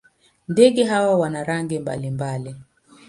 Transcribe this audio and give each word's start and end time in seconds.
Ndege 0.47 0.83
hawa 0.83 1.15
wana 1.17 1.43
rangi 1.43 1.79
mbalimbali. 1.79 2.55